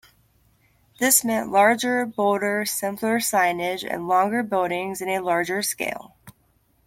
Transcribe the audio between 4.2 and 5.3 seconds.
buildings in a